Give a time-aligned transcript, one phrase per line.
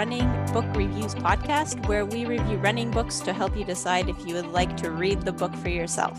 [0.00, 4.34] Running Book Reviews podcast, where we review running books to help you decide if you
[4.34, 6.18] would like to read the book for yourself.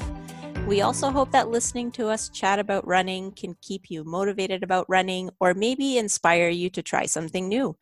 [0.67, 4.85] We also hope that listening to us chat about running can keep you motivated about
[4.87, 7.75] running or maybe inspire you to try something new.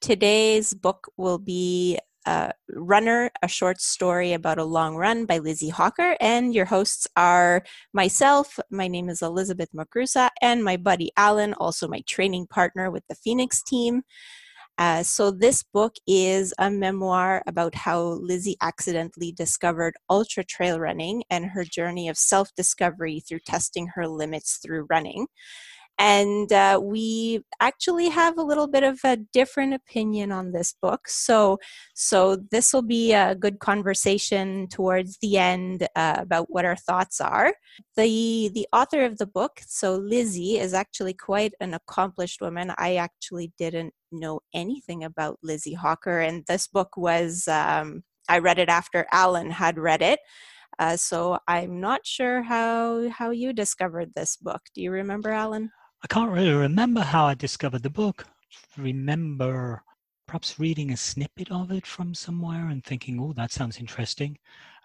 [0.00, 5.68] Today's book will be uh, Runner, a short story about a long run by Lizzie
[5.68, 6.16] Hawker.
[6.18, 11.88] And your hosts are myself, my name is Elizabeth Macrusa, and my buddy Alan, also
[11.88, 14.00] my training partner with the Phoenix team.
[14.78, 21.22] Uh, so, this book is a memoir about how Lizzie accidentally discovered ultra trail running
[21.30, 25.26] and her journey of self discovery through testing her limits through running.
[25.98, 31.08] And uh, we actually have a little bit of a different opinion on this book.
[31.08, 31.58] So
[31.94, 37.20] so this will be a good conversation towards the end uh, about what our thoughts
[37.20, 37.54] are.
[37.96, 42.72] The the author of the book so lizzie is actually quite an accomplished woman.
[42.76, 48.58] I actually didn't know anything about lizzie hawker and this book was um, i read
[48.58, 50.20] it after alan had read it
[50.78, 54.62] uh, so I'm not sure how how you discovered this book.
[54.74, 55.70] Do you remember, Alan?
[56.02, 58.26] I can't really remember how I discovered the book.
[58.76, 59.82] Remember
[60.26, 64.38] perhaps reading a snippet of it from somewhere and thinking, "Oh, that sounds interesting."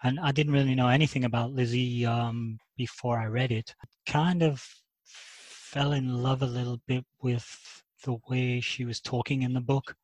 [0.04, 3.76] And I didn't really know anything about Lizzie um, before I read it.
[4.06, 4.64] Kind of
[5.04, 9.96] fell in love a little bit with the way she was talking in the book.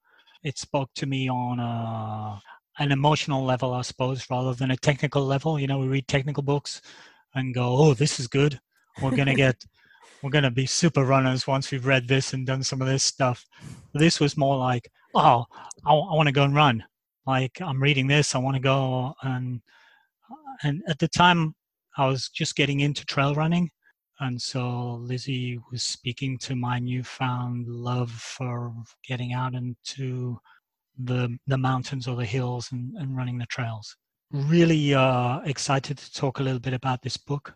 [0.43, 2.41] It spoke to me on a,
[2.79, 5.59] an emotional level, I suppose, rather than a technical level.
[5.59, 6.81] You know, we read technical books
[7.33, 8.59] and go, "Oh, this is good."
[9.01, 9.63] We're going to get
[10.21, 13.03] we're going to be super runners once we've read this and done some of this
[13.03, 13.45] stuff.
[13.93, 15.45] This was more like, oh,
[15.85, 16.83] I, I want to go and run.
[17.27, 19.61] Like I'm reading this, I want to go and
[20.63, 21.55] and at the time
[21.97, 23.71] I was just getting into trail running,
[24.19, 28.73] and so Lizzie was speaking to my newfound love for
[29.07, 30.39] getting out into
[30.97, 33.95] the the mountains or the hills and, and running the trails.
[34.31, 37.53] Really uh, excited to talk a little bit about this book.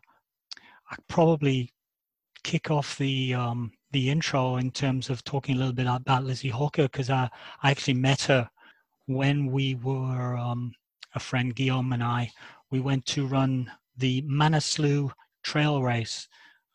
[0.92, 1.74] I probably
[2.44, 6.50] kick off the um, the intro in terms of talking a little bit about Lizzie
[6.50, 7.30] Hawker because I,
[7.64, 8.50] I actually met her
[9.08, 10.74] when we were um,
[11.16, 12.32] a friend Guillaume and I
[12.72, 15.12] we went to run the Manaslu
[15.44, 16.28] Trail Race,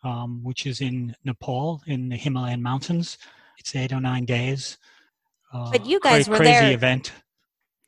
[0.05, 3.19] um, which is in Nepal in the Himalayan mountains.
[3.59, 4.79] It's eight or nine days.
[5.53, 6.61] Uh, but you guys were crazy there.
[6.61, 7.13] Crazy event.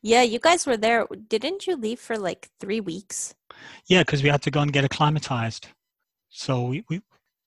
[0.02, 1.06] Yeah, you guys were there.
[1.28, 3.34] Didn't you leave for like three weeks?
[3.88, 5.68] Yeah, because we had to go and get acclimatized.
[6.28, 7.00] So we, we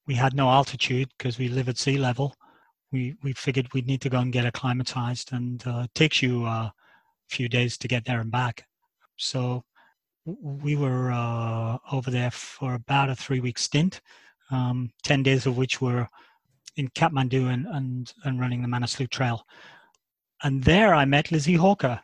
[0.07, 2.35] we had no altitude because we live at sea level.
[2.91, 6.45] We we figured we'd need to go and get acclimatized, and uh, it takes you
[6.45, 6.73] a
[7.29, 8.65] few days to get there and back.
[9.15, 9.63] So
[10.25, 14.01] we were uh, over there for about a three week stint,
[14.51, 16.07] um, 10 days of which were
[16.77, 19.45] in Kathmandu and, and, and running the Manaslu Trail.
[20.43, 21.99] And there I met Lizzie Hawker,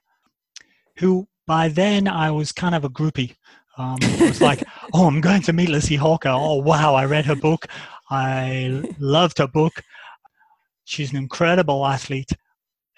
[0.97, 3.35] who by then I was kind of a groupie.
[3.77, 4.63] Um, it was like,
[4.93, 6.29] oh, I'm going to meet Lizzie Hawker.
[6.29, 7.67] Oh, wow, I read her book.
[8.09, 9.81] I loved her book.
[10.83, 12.31] She's an incredible athlete.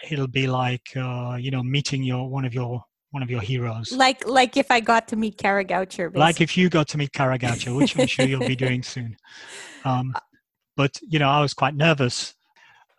[0.10, 3.92] It'll be like uh, you know meeting your one of your one of your heroes.
[3.92, 6.10] Like like if I got to meet Kara Goucher.
[6.10, 6.20] Basically.
[6.20, 9.18] Like if you got to meet Kara Goucher, which I'm sure you'll be doing soon.
[9.86, 10.14] Um,
[10.76, 12.34] but you know, I was quite nervous.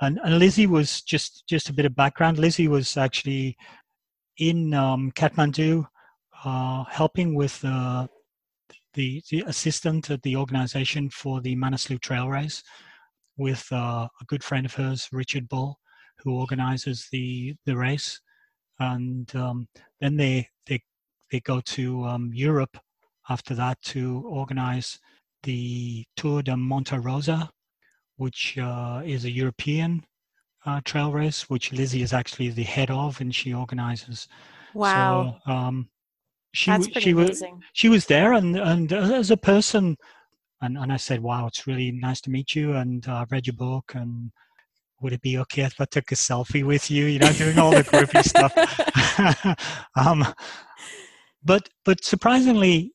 [0.01, 2.39] And, and Lizzie was just just a bit of background.
[2.39, 3.57] Lizzie was actually
[4.39, 5.87] in um, Kathmandu,
[6.45, 8.07] uh, helping with uh,
[8.95, 12.63] the, the assistant at the organization for the Manaslu Trail Race
[13.37, 15.79] with uh, a good friend of hers, Richard Bull,
[16.19, 18.21] who organizes the, the race.
[18.81, 19.69] And um,
[20.01, 20.83] then they, they,
[21.31, 22.77] they go to um, Europe
[23.29, 24.99] after that to organize
[25.43, 27.51] the Tour de Monte Rosa,
[28.17, 30.05] which uh, is a European
[30.67, 34.29] uh, trail race, which Lizzie is actually the head of, and she organizes.
[34.75, 35.41] Wow.
[35.45, 35.89] So, um,
[36.53, 37.55] she That's pretty she amazing.
[37.55, 39.97] was she was there and and as a person
[40.61, 43.47] and, and I said wow it's really nice to meet you and uh, I've read
[43.47, 44.31] your book and
[45.01, 47.71] would it be okay if I took a selfie with you you know doing all
[47.71, 48.53] the groupie stuff
[49.97, 50.27] um,
[51.45, 52.93] but but surprisingly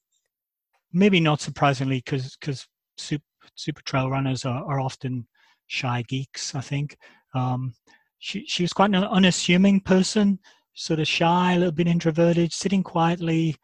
[0.91, 2.67] maybe not surprisingly because because
[2.97, 3.23] super,
[3.55, 5.27] super trail runners are, are often
[5.67, 6.97] shy geeks I think
[7.33, 7.73] um,
[8.19, 10.39] she she was quite an unassuming person
[10.73, 13.55] sort of shy, a little bit introverted, sitting quietly,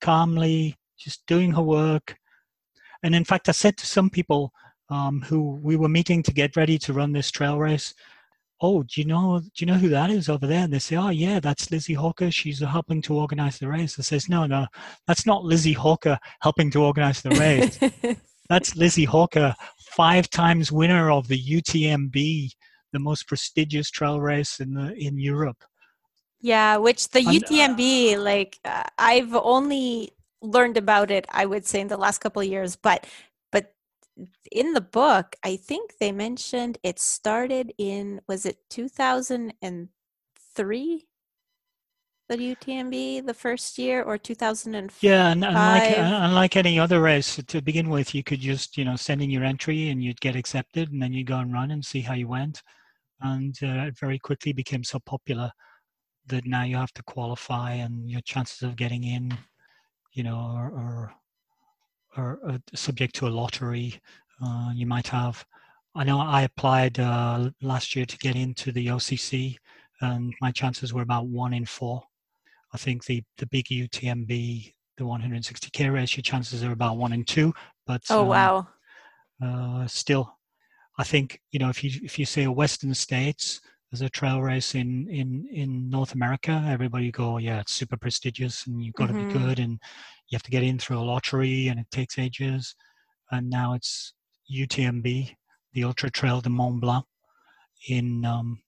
[0.00, 2.16] calmly, just doing her work.
[3.02, 4.52] And in fact, I said to some people
[4.90, 7.94] um, who we were meeting to get ready to run this trail race,
[8.60, 9.40] "Oh, do you know?
[9.40, 11.94] Do you know who that is over there?" And they say, "Oh, yeah, that's Lizzie
[11.94, 12.30] Hawker.
[12.30, 14.66] She's helping to organize the race." I says, "No, no,
[15.06, 17.78] that's not Lizzie Hawker helping to organize the race.
[18.48, 22.50] that's Lizzie Hawker, five times winner of the UTMB
[22.92, 25.62] the most prestigious trail race in the in Europe.
[26.40, 31.66] Yeah, which the And, uh, UTMB, like uh, I've only learned about it, I would
[31.66, 32.76] say, in the last couple of years.
[32.76, 33.06] But
[34.52, 39.88] in the book, I think they mentioned it started in was it two thousand and
[40.54, 41.06] three?
[42.28, 45.98] The UTMB the first year or two thousand and Yeah, and, and like Five.
[45.98, 49.30] uh, unlike any other race, to begin with, you could just you know send in
[49.30, 52.14] your entry and you'd get accepted, and then you go and run and see how
[52.14, 52.62] you went.
[53.20, 55.50] And uh, it very quickly became so popular
[56.26, 59.36] that now you have to qualify, and your chances of getting in,
[60.12, 61.14] you know, are are,
[62.16, 62.38] are,
[62.74, 64.00] subject to a lottery.
[64.42, 65.44] Uh, you might have.
[65.94, 69.56] I know I applied uh, last year to get into the OCC,
[70.00, 72.02] and my chances were about one in four.
[72.72, 77.24] I think the the big UTMB, the 160k race, your chances are about one in
[77.24, 77.52] two.
[77.86, 78.68] But Oh um, wow.
[79.42, 80.36] uh, still,
[80.98, 84.42] I think you know if you if you say a Western states, there's a trail
[84.42, 89.06] race in in in North America, everybody go, yeah, it's super prestigious, and you've got
[89.06, 89.26] to Mhm.
[89.32, 89.72] be good, and
[90.28, 92.74] you have to get in through a lottery, and it takes ages.
[93.30, 94.12] And now it's
[94.50, 95.34] UTMB,
[95.72, 97.04] the Ultra Trail de Mont Blanc,
[97.88, 98.62] in um,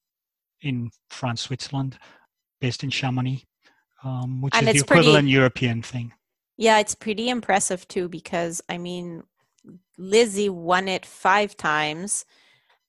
[0.63, 1.99] in France, Switzerland,
[2.61, 3.45] based in Chamonix,
[4.05, 6.13] um, which And is the it's pretty- equivalent European thing.
[6.57, 9.23] Yeah, it's pretty impressive too because I mean,
[9.99, 12.25] Lizzie won it five times,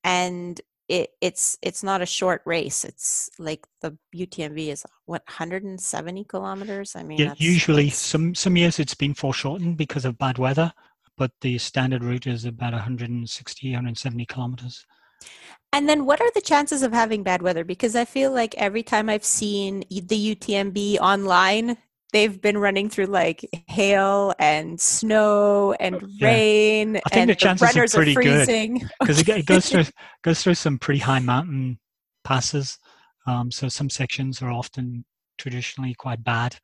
[0.04, 0.60] and
[0.92, 2.84] it it's it's not a short race.
[2.84, 6.96] It's like the UTMB is what 170 kilometers.
[6.96, 10.38] I mean, Yeah, that's, usually that's- some some years it's been foreshortened because of bad
[10.38, 10.74] weather,
[11.18, 14.86] but the standard route is about 160, 170 kilometers.
[15.74, 17.64] And then, what are the chances of having bad weather?
[17.64, 21.78] Because I feel like every time I've seen the UTMB online,
[22.12, 26.28] they've been running through like hail and snow and Yeah.
[26.28, 28.50] rain, I think and the chances are runners pretty are good.
[29.02, 29.86] because it, it goes through
[30.24, 31.80] goes through some pretty high mountain
[32.24, 32.78] passes.
[33.28, 35.06] Um, so some sections are often
[35.38, 36.58] traditionally quite bad.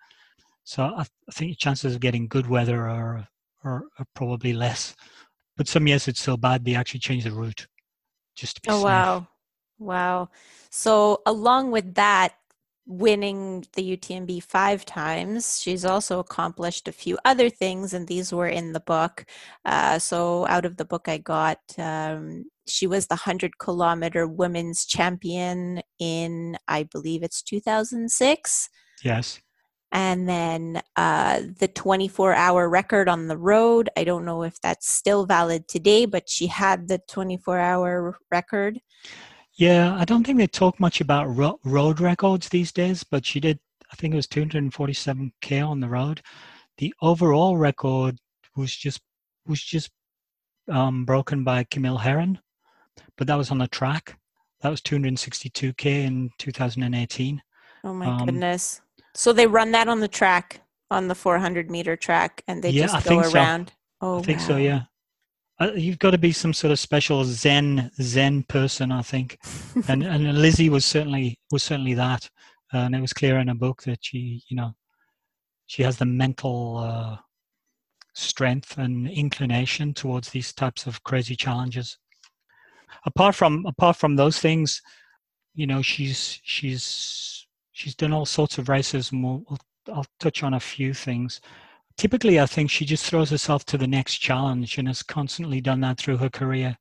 [0.63, 3.27] So I, I think the chances of getting good weather are,
[3.63, 4.95] are are probably less.
[5.55, 7.67] But some years it's so bad they actually change the route
[8.35, 8.83] just to be Oh safe.
[8.83, 9.27] wow.
[9.79, 10.29] Wow.
[10.69, 12.33] So along with that,
[12.87, 18.47] winning the UTMB five times, she's also accomplished a few other things, and these were
[18.47, 19.25] in the book.
[19.65, 24.85] Uh, so out of the book I got, um, she was the 100 kilometer women's
[24.85, 28.69] champion in, I believe it's 2006.
[29.03, 29.41] Yes.
[29.91, 33.89] And then uh, the 24 hour record on the road.
[33.95, 38.79] I don't know if that's still valid today, but she had the 24 hour record.
[39.57, 43.39] Yeah, I don't think they talk much about ro- road records these days, but she
[43.39, 43.59] did.
[43.91, 46.21] I think it was 247k on the road.
[46.77, 48.19] The overall record
[48.55, 49.01] was just
[49.47, 49.89] was just
[50.69, 52.39] um, broken by Camille Herron,
[53.17, 54.19] but that was on the track.
[54.61, 57.41] That was 262k in 2018.
[57.83, 58.81] Oh my Um, goodness.
[59.15, 60.61] So they run that on the track,
[60.91, 63.33] on the 400 meter track, and they Yeah, just go think so.
[63.39, 63.71] around.
[64.01, 64.57] Oh, I think so.
[64.57, 64.81] Yeah,
[65.75, 69.39] you've got to be some sort of special Zen Zen person, I think.
[69.87, 72.29] and and Lizzie was certainly was certainly that,
[72.71, 74.75] and it was clear in her book that she you know
[75.65, 77.17] she has the mental uh,
[78.13, 81.97] strength and inclination towards these types of crazy challenges.
[83.05, 84.81] Apart from apart from those things,
[85.53, 89.43] you know she's she's she's done all sorts of races, we'll
[89.91, 91.41] I'll touch on a few things.
[91.97, 95.81] Typically, I think she just throws herself to the next challenge and has constantly done
[95.81, 96.77] that through her career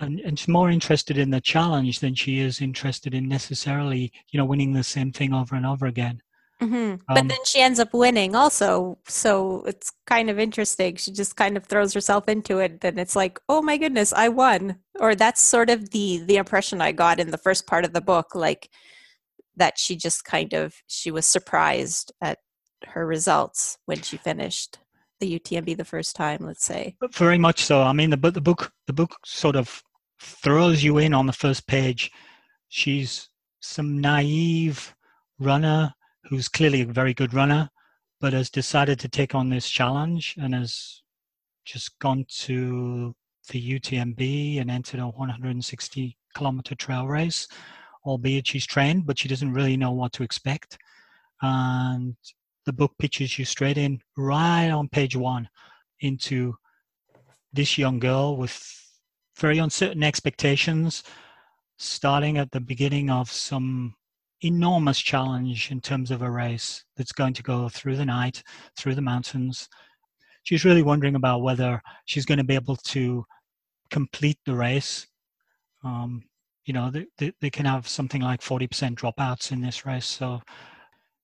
[0.00, 4.38] and, and she's more interested in the challenge than she is interested in necessarily, you
[4.38, 6.20] know, winning the same thing over and over again.
[6.60, 7.00] Mhm.
[7.08, 8.98] But Um, then she ends up winning also.
[9.06, 10.96] So it's kind of interesting.
[10.96, 12.80] She just kind of throws herself into it.
[12.80, 14.78] Then it's like, oh my goodness, I won.
[14.98, 18.00] Or that's sort of the the impression I got in the first part of the
[18.00, 18.70] book, like
[19.56, 22.38] that she just kind of she was surprised at
[22.84, 24.78] her results when she finished
[25.20, 26.96] the UTMB the first time, let's say.
[27.12, 27.82] Very much so.
[27.82, 29.82] I mean, the the book the book sort of
[30.20, 32.10] throws you in on the first page.
[32.68, 33.28] She's
[33.60, 34.94] some naive
[35.38, 37.70] runner who's clearly a very good runner,
[38.20, 41.02] but has decided to take on this challenge and has
[41.64, 43.14] just gone to
[43.50, 47.48] the UTMB and entered a 160 kilometer trail race.
[48.04, 50.78] Albeit she's trained, but she doesn't really know what to expect.
[51.42, 52.16] And
[52.66, 55.48] the book pitches you straight in, right on page one,
[56.00, 56.54] into
[57.52, 58.60] this young girl with
[59.38, 61.02] very uncertain expectations,
[61.78, 63.94] starting at the beginning of some
[64.42, 68.42] enormous challenge in terms of a race that's going to go through the night,
[68.76, 69.68] through the mountains.
[70.42, 73.24] She's really wondering about whether she's going to be able to
[73.90, 75.06] complete the race.
[75.84, 76.24] Um,
[76.64, 80.06] you know, they, they, they can have something like 40% dropouts in this race.
[80.06, 80.40] So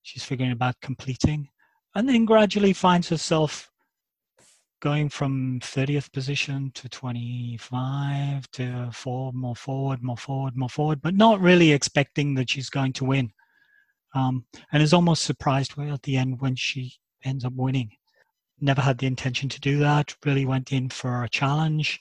[0.02, 1.49] she's figuring about completing
[1.94, 3.71] and then gradually finds herself
[4.80, 11.14] going from 30th position to 25 to four more forward more forward more forward but
[11.14, 13.32] not really expecting that she's going to win.
[14.14, 16.92] Um, and is almost surprised at the end when she
[17.25, 17.92] ends up winning.
[18.61, 21.99] Never had the intention to do that really went in for a challenge.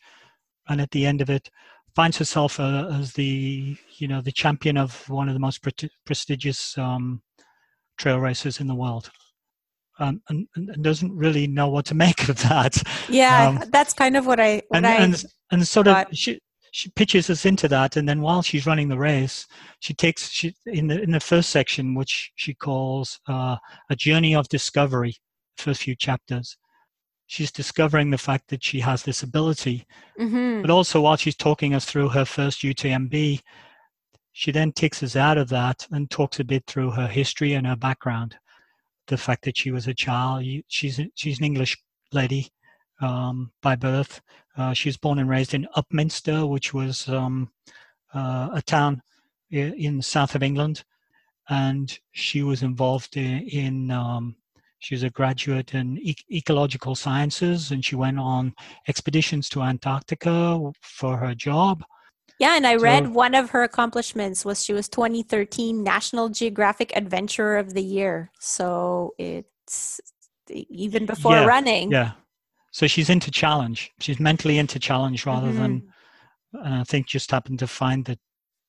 [0.68, 1.50] And at the end of it
[1.96, 5.90] finds herself uh, as the you know the champion of one of the most pre-
[6.06, 7.22] prestigious um,
[8.02, 9.12] trail races in the world
[10.02, 12.82] um, and, and, doesn't really know what to make of that.
[13.08, 16.12] Yeah, um, that's kind of what I what and, I and, and sort thought.
[16.12, 16.40] of she
[16.72, 19.46] she pitches us into that, and then while she's running the race,
[19.80, 23.58] she takes she in the in the first section, which she calls uh,
[23.90, 25.16] a journey of discovery,
[25.58, 26.58] first few chapters.
[27.28, 29.86] She's discovering the fact that she has this ability,
[30.20, 30.62] mm-hmm.
[30.62, 33.40] but also while she's talking us through her first UTMB,
[34.34, 37.68] she then takes us out of that and talks a bit through her history and
[37.68, 38.38] her background
[39.08, 40.44] the fact that she was a child.
[40.68, 41.78] She's she's an English
[42.12, 42.50] lady
[43.02, 44.22] um, by birth.
[44.58, 47.52] Uh, she was born and raised in Upminster, which was um,
[48.14, 49.02] uh, a town
[49.50, 50.84] in the south of England,
[51.50, 53.48] and she was involved in.
[53.48, 54.36] in um,
[54.80, 56.00] she was a graduate in
[56.32, 58.52] ecological sciences, and she went on
[58.88, 61.84] expeditions to Antarctica for her job.
[62.42, 66.92] Yeah, and I so, read one of her accomplishments was she was 2013 National Geographic
[66.96, 68.32] Adventurer of the Year.
[68.40, 70.02] So it's
[70.50, 71.92] even before yeah, running.
[71.92, 72.14] Yeah.
[72.72, 73.92] So she's into challenge.
[74.00, 75.62] She's mentally into challenge rather mm-hmm.
[75.62, 75.94] than,
[76.54, 78.18] and I think just happened to find that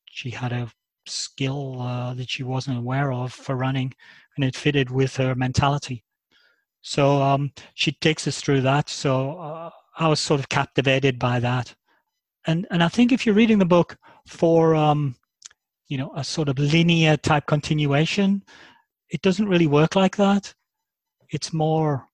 [0.05, 0.71] she had a
[1.07, 3.95] skill uh, that she wasn't aware of for running,
[4.37, 6.05] and it fitted with her mentality.
[6.83, 8.91] So um, she takes us through that.
[8.91, 11.75] So uh, I was sort of captivated by that
[12.47, 13.97] and and I think if you're reading the book
[14.27, 15.15] for um,
[15.89, 18.43] you know a sort of linear type continuation,
[19.11, 20.53] it doesn't really work like that.
[21.31, 22.07] It's more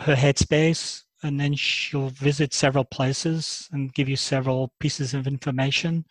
[0.00, 6.04] her headspace, and then she'll visit several places and give you several pieces of information.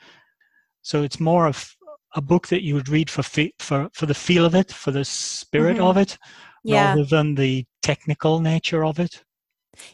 [0.82, 1.76] So it's more of
[2.16, 4.92] a book that you would read for fe- for for the feel of it, for
[4.92, 5.86] the spirit mm-hmm.
[5.86, 6.18] of it,
[6.64, 6.90] yeah.
[6.90, 9.24] rather than the technical nature of it.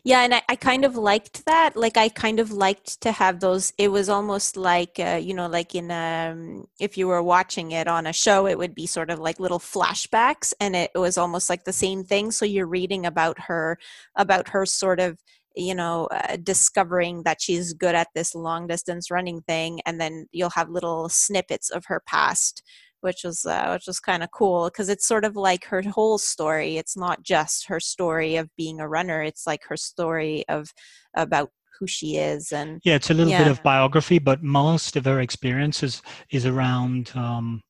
[0.03, 1.75] Yeah, and I, I kind of liked that.
[1.75, 3.73] Like, I kind of liked to have those.
[3.77, 7.87] It was almost like, uh, you know, like in um, if you were watching it
[7.87, 11.49] on a show, it would be sort of like little flashbacks, and it was almost
[11.49, 12.31] like the same thing.
[12.31, 13.77] So you're reading about her,
[14.15, 15.17] about her sort of
[15.55, 20.25] you know uh, discovering that she's good at this long distance running thing and then
[20.31, 22.63] you'll have little snippets of her past
[23.03, 26.17] which was uh, which was kind of cool because it's sort of like her whole
[26.17, 26.77] story.
[26.77, 29.21] It's not just her story of being a runner.
[29.21, 30.71] It's like her story of
[31.15, 33.43] about who she is and yeah it's a little yeah.
[33.43, 37.61] bit of biography but most of her experiences is around um,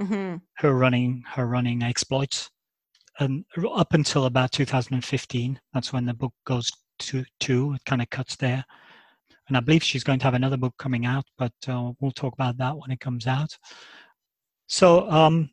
[0.00, 0.36] mm-hmm.
[0.56, 2.50] her running her running exploits
[3.18, 3.44] and
[3.74, 8.36] up until about 2015 that's when the book goes to two it kind of cuts
[8.36, 8.64] there
[9.48, 12.32] and i believe she's going to have another book coming out but uh, we'll talk
[12.34, 13.56] about that when it comes out
[14.70, 15.50] so um,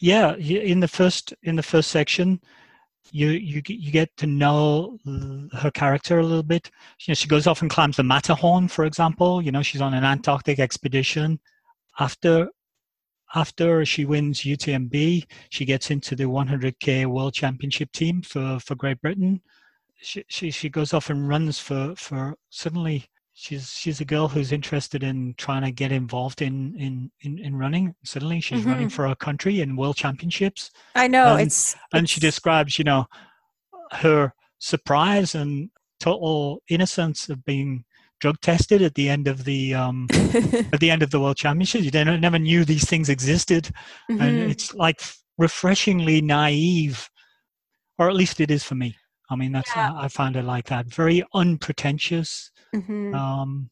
[0.00, 2.40] yeah, in the first in the first section,
[3.12, 4.98] you you you get to know
[5.52, 6.70] her character a little bit.
[7.00, 9.42] You know, she goes off and climbs the Matterhorn, for example.
[9.42, 11.38] You know, she's on an Antarctic expedition.
[12.00, 12.48] After
[13.34, 19.00] after she wins UTMB, she gets into the 100k World Championship team for for Great
[19.02, 19.42] Britain.
[20.00, 24.52] She she, she goes off and runs for for suddenly she's she's a girl who's
[24.52, 27.94] interested in trying to get involved in in in, in running.
[28.04, 28.70] Suddenly she's mm-hmm.
[28.70, 30.70] running for her country in world championships.
[30.94, 32.12] I know and, it's and it's...
[32.12, 33.06] she describes you know
[33.92, 35.68] her surprise and
[36.00, 37.84] total innocence of being
[38.20, 40.06] drug tested at the end of the um
[40.72, 41.84] at the end of the world championships.
[41.84, 43.70] You never knew these things existed.
[44.10, 44.22] Mm-hmm.
[44.22, 45.02] and it's like
[45.36, 47.10] refreshingly naive
[47.98, 48.96] or at least it is for me.
[49.28, 49.92] I mean that's yeah.
[49.92, 50.86] I, I find it like that.
[50.86, 53.14] Very unpretentious mm-hmm.
[53.14, 53.70] um,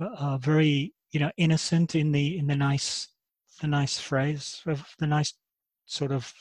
[0.00, 3.08] uh, very you know innocent in the in the nice
[3.60, 5.34] the nice phrase of the nice
[5.86, 6.32] sort of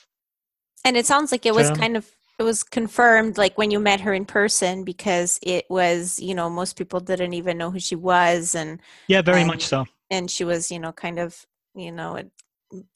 [0.86, 4.02] and it sounds like it was kind of it was confirmed like when you met
[4.02, 7.96] her in person because it was you know most people didn't even know who she
[7.96, 11.46] was and yeah very and, much so and she was you know kind of
[11.76, 12.20] you know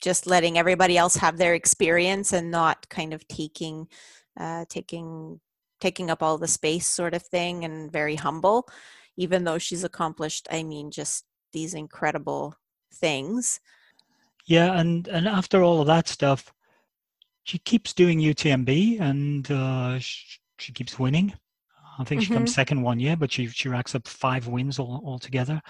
[0.01, 3.87] just letting everybody else have their experience and not kind of taking
[4.39, 5.39] uh taking
[5.79, 8.67] taking up all the space sort of thing and very humble
[9.17, 12.53] even though she's accomplished i mean just these incredible
[12.93, 13.59] things.
[14.45, 16.53] Yeah and and after all of that stuff
[17.43, 21.33] she keeps doing utmb and uh, she, she keeps winning.
[21.97, 22.35] I think she mm-hmm.
[22.35, 25.61] comes second one year but she she racks up five wins all, altogether.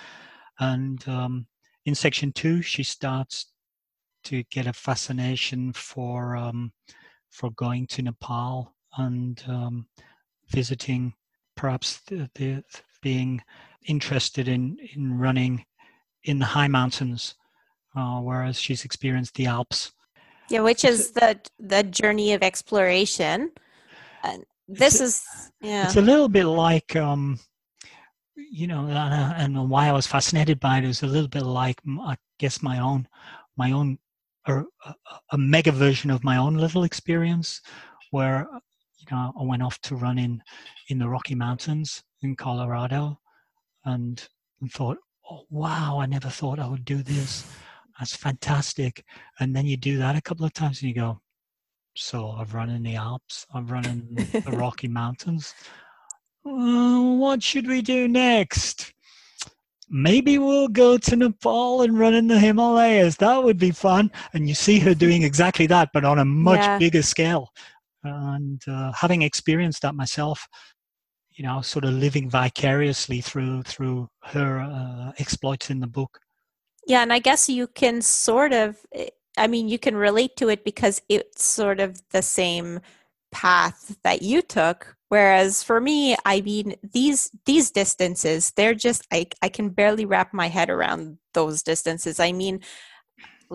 [0.59, 1.47] And um,
[1.85, 3.51] in section two, she starts
[4.23, 6.71] to get a fascination for um,
[7.29, 9.87] for going to Nepal and um,
[10.49, 11.13] visiting,
[11.55, 12.63] perhaps the, the,
[13.01, 13.41] being
[13.87, 15.65] interested in in running
[16.23, 17.35] in the high mountains,
[17.95, 19.91] uh, whereas she's experienced the Alps.
[20.49, 23.51] Yeah, which is the the journey of exploration.
[24.23, 25.23] And this is
[25.61, 25.85] yeah.
[25.85, 27.39] It's a little bit like um,
[28.35, 31.79] you know, and, and why I was fascinated by it is a little bit like
[32.01, 33.07] I guess my own
[33.57, 33.97] my own
[34.47, 34.63] a,
[35.31, 37.61] a mega version of my own little experience
[38.11, 38.47] where
[39.09, 40.41] you know I went off to run in
[40.89, 43.19] in the Rocky Mountains in Colorado
[43.85, 44.27] and,
[44.61, 44.97] and thought
[45.29, 47.45] oh wow I never thought I would do this
[47.97, 49.03] that's fantastic
[49.39, 51.19] and then you do that a couple of times and you go
[51.95, 55.53] so I've run in the Alps I've run in the Rocky Mountains
[56.45, 58.93] uh, what should we do next
[59.89, 63.17] maybe we'll go to Nepal and run in the Himalayas.
[63.17, 64.11] That would be fun.
[64.33, 66.77] And you see her doing exactly that, but on a much yeah.
[66.77, 67.51] bigger scale.
[68.05, 70.47] And uh, having experienced that myself,
[71.31, 76.19] you know, sort of living vicariously through through her uh, exploits in the book.
[76.87, 80.49] Yeah, and I guess you can sort of, eh, I mean, you can relate to
[80.49, 82.79] it because it's sort of the same
[83.31, 89.27] path that you took whereas for me i mean these these distances they're just I,
[89.41, 92.61] I can barely wrap my head around those distances i mean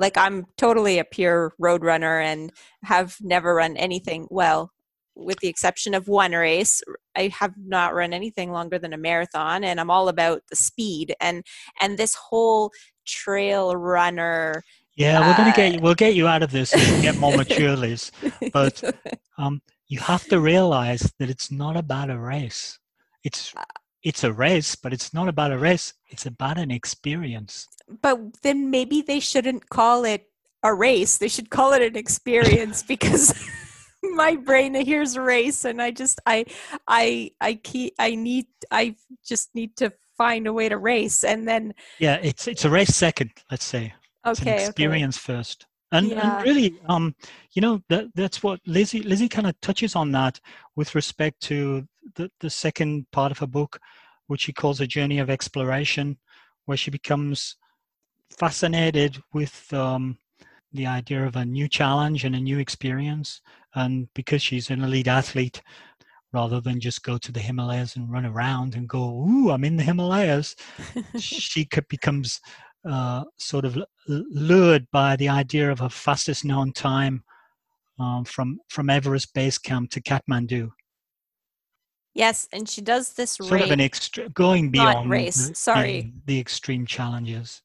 [0.00, 2.52] like i'm totally a pure road runner and
[2.83, 4.73] have never run anything well
[5.14, 6.83] with the exception of one race
[7.16, 11.14] i have not run anything longer than a marathon and i'm all about the speed
[11.21, 11.45] and
[11.80, 12.73] and this whole
[13.07, 14.62] trail runner
[14.97, 17.75] yeah, we're gonna get you, we'll get you out of this and get more mature,
[17.75, 18.13] Liz.
[18.52, 18.82] But
[19.39, 22.78] um, you have to realize that it's not about a race.
[23.25, 23.63] It's uh
[24.02, 25.95] it's a race, but it's not about a race.
[26.08, 27.69] It's about an experience.
[28.02, 30.26] But then maybe they shouldn't call it
[30.63, 31.19] a race.
[31.19, 33.34] They should call it an experience because
[34.02, 36.47] my brain hears race, and I just I
[36.89, 41.47] I I keep I need I just need to find a way to race, and
[41.47, 43.30] then yeah, it's it's a race second.
[43.50, 43.95] Let's say
[44.26, 45.34] okay, experience okay.
[45.34, 45.67] first.
[45.93, 46.36] And, yeah.
[46.36, 47.17] and, really, um,
[47.52, 50.39] you know, that, that's what Lizzie Lizzie kind of touches on that
[50.76, 51.84] with respect to
[52.17, 53.78] the, the second part of her book,
[54.26, 56.19] which she calls a journey of exploration,
[56.67, 57.56] where she becomes
[58.30, 60.19] fascinated with um,
[60.73, 63.41] the idea of a new challenge and a new experience.
[63.75, 65.63] And because she's an elite athlete,
[66.32, 69.76] rather than just go to the Himalayas and run around and go, "Ooh, I'm in
[69.76, 70.54] the Himalayas,"
[71.19, 72.41] she becomes
[72.89, 77.25] uh, sort of lured by the idea of a fastest known time
[77.99, 80.71] um, from from Everest base camp to Kathmandu.
[82.14, 85.49] Yes, and she does this sort race, of an extra going beyond race.
[85.49, 87.62] The, Sorry, the, the, extreme challenges.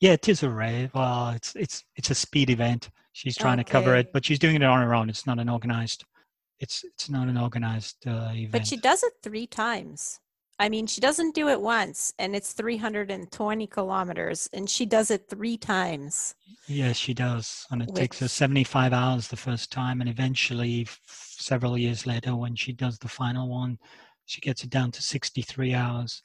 [0.00, 0.90] Yeah, it is a race.
[0.94, 2.90] Well, it's it's it's a speed event.
[3.12, 3.64] She's trying okay.
[3.64, 5.08] to cover it, but she's doing it on her own.
[5.08, 6.04] It's not an organized.
[6.60, 8.52] It's it's not an organized uh, event.
[8.52, 10.20] But she does it three times.
[10.58, 15.28] I mean, she doesn't do it once, and it's 320 kilometers, and she does it
[15.28, 16.36] three times.
[16.68, 17.66] Yes, she does.
[17.70, 17.96] And it Which...
[17.96, 22.98] takes her 75 hours the first time, and eventually, several years later, when she does
[22.98, 23.78] the final one,
[24.26, 26.22] she gets it down to 63 hours.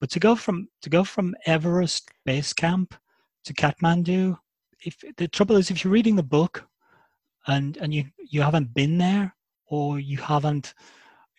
[0.00, 2.94] But to go from to go from Everest base camp
[3.44, 4.36] to Kathmandu,
[4.84, 6.66] if the trouble is, if you're reading the book
[7.46, 9.34] and and you you haven't been there
[9.66, 10.74] or you haven't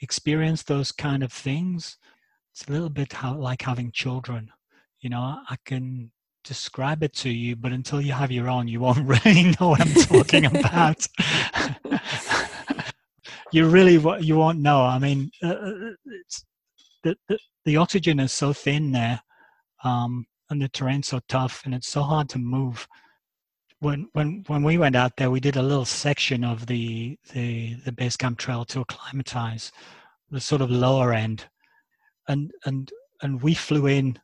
[0.02, 1.98] experienced those kind of things,
[2.52, 4.52] it's a little bit how, like having children.
[5.00, 6.12] You know, I can
[6.44, 9.82] describe it to you, but until you have your own, you won't really know what
[9.82, 11.08] I'm talking about.
[13.52, 14.82] you really you won't know.
[14.82, 15.92] I mean, uh, uh,
[17.04, 19.22] the, the the oxygen is so thin there,
[19.84, 22.88] um, and the terrain's so tough, and it's so hard to move.
[23.80, 27.76] When when when we went out there, we did a little section of the the
[27.86, 29.72] the base camp trail to acclimatize
[30.30, 31.46] the sort of lower end
[32.32, 32.92] and and
[33.22, 34.18] and we flew in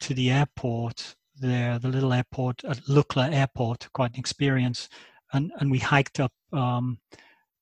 [0.00, 4.88] to the airport there, the little airport at Lukla Airport, quite an experience,
[5.32, 6.98] and and we hiked up um,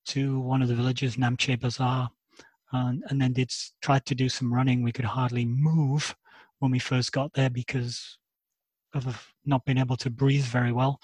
[0.05, 2.09] to one of the villages, Namche Bazaar,
[2.71, 4.83] and, and then did tried to do some running.
[4.83, 6.15] We could hardly move
[6.59, 8.17] when we first got there because
[8.93, 11.01] of not being able to breathe very well.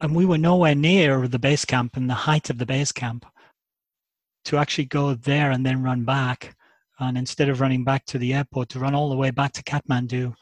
[0.00, 3.24] And we were nowhere near the base camp and the height of the base camp
[4.46, 6.54] to actually go there and then run back
[7.00, 9.62] and instead of running back to the airport to run all the way back to
[9.62, 10.34] Kathmandu,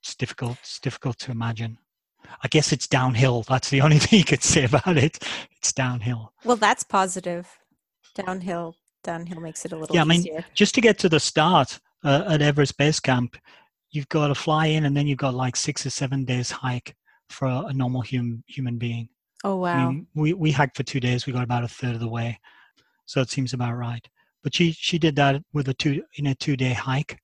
[0.00, 0.58] it's difficult.
[0.60, 1.78] It's difficult to imagine.
[2.42, 3.44] I guess it's downhill.
[3.48, 5.22] That's the only thing you could say about it.
[5.56, 6.32] It's downhill.
[6.44, 7.48] Well, that's positive.
[8.14, 8.76] Downhill.
[9.02, 9.94] Downhill makes it a little.
[9.94, 13.36] Yeah, I mean, just to get to the start uh, at Everest Base Camp,
[13.90, 16.96] you've got to fly in, and then you've got like six or seven days hike
[17.28, 19.08] for a, a normal human human being.
[19.44, 19.74] Oh wow!
[19.74, 21.26] I mean, we we hiked for two days.
[21.26, 22.40] We got about a third of the way,
[23.04, 24.08] so it seems about right.
[24.46, 27.18] But she she did that with a two in a two day hike,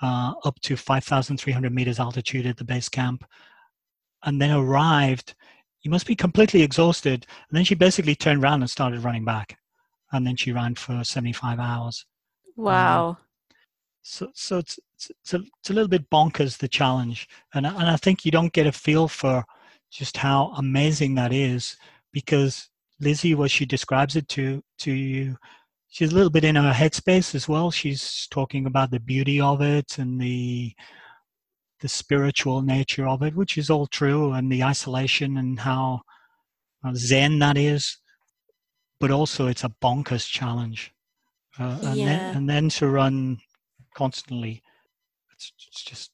[0.00, 3.24] uh, up to five thousand three hundred meters altitude at the base camp,
[4.22, 5.34] and then arrived.
[5.82, 7.26] You must be completely exhausted.
[7.50, 9.58] And then she basically turned around and started running back,
[10.12, 12.06] and then she ran for seventy five hours.
[12.54, 13.08] Wow.
[13.08, 13.16] Um,
[14.02, 17.96] so so it's, it's a, it's a little bit bonkers the challenge, and and I
[17.96, 19.44] think you don't get a feel for
[19.90, 21.76] just how amazing that is
[22.12, 22.70] because
[23.00, 25.36] Lizzie, what she describes it to to you,
[25.88, 27.70] she's a little bit in her headspace as well.
[27.70, 30.72] She's talking about the beauty of it and the
[31.80, 36.00] the spiritual nature of it, which is all true, and the isolation and how,
[36.82, 37.98] how zen that is.
[38.98, 40.92] But also, it's a bonkers challenge,
[41.58, 42.04] uh, and Yeah.
[42.06, 43.38] then and then to run
[43.94, 44.60] constantly,
[45.32, 46.10] it's, it's just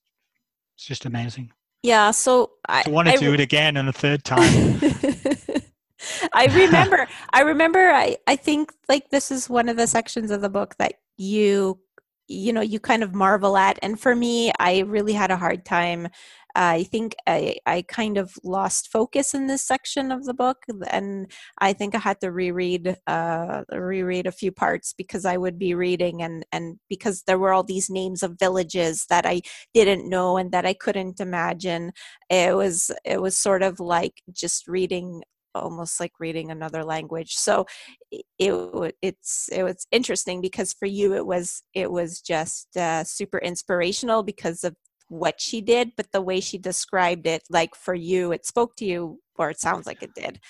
[0.77, 1.51] it's just amazing.
[1.83, 2.11] Yeah.
[2.11, 4.81] So I I want I to do it again and a third time.
[6.33, 10.40] I remember I remember I I think like this is one of the sections of
[10.40, 11.81] the book that you
[12.29, 13.79] you know you kind of marvel at.
[13.83, 16.09] And for me I really had a hard time.
[16.57, 21.31] I think I I kind of lost focus in this section of the book and
[21.59, 25.75] I think I had to reread uh reread a few parts because I would be
[25.75, 29.43] reading and and because there were all these names of villages that I
[29.75, 31.93] didn't know and that I couldn't imagine.
[32.31, 35.23] It was it was sort of like just reading
[35.55, 37.67] almost like reading another language so
[38.11, 43.38] it it's it was interesting because for you it was it was just uh, super
[43.38, 44.75] inspirational because of
[45.09, 48.85] what she did but the way she described it like for you it spoke to
[48.85, 50.40] you or it sounds like it did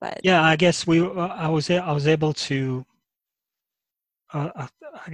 [0.00, 1.00] but yeah, I guess we.
[1.00, 2.84] uh, I was I was able to.
[4.32, 4.68] Uh, I,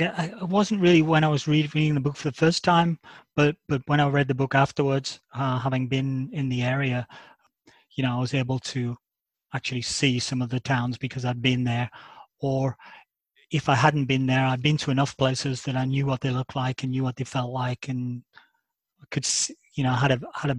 [0.04, 2.98] I it wasn't really when I was reading the book for the first time,
[3.34, 7.06] but but when I read the book afterwards, uh, having been in the area,
[7.96, 8.96] you know, I was able to
[9.56, 11.90] actually see some of the towns because I'd been there,
[12.40, 12.76] or
[13.50, 16.30] if I hadn't been there, I'd been to enough places that I knew what they
[16.30, 18.22] looked like and knew what they felt like, and
[19.02, 20.58] I could, see, you know, had a had a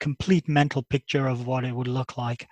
[0.00, 2.48] complete mental picture of what it would look like.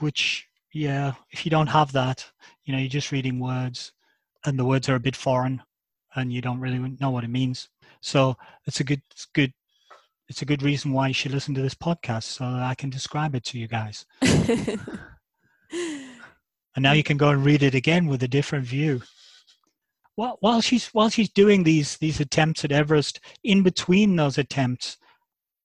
[0.00, 2.30] Which, yeah, if you don't have that,
[2.64, 3.92] you know, you're just reading words,
[4.44, 5.62] and the words are a bit foreign,
[6.14, 7.68] and you don't really know what it means.
[8.00, 8.36] So
[8.66, 9.52] it's a good, it's good,
[10.32, 12.88] it's a good reason why you should listen to this podcast so that I can
[12.88, 14.06] describe it to you guys.
[14.22, 14.78] and
[16.78, 19.02] now you can go and read it again with a different view.
[20.14, 24.96] While, while she's while she's doing these these attempts at Everest, in between those attempts,